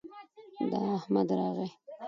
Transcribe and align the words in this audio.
د 0.71 0.73
احمد 0.97 1.29
راغى 1.39 1.67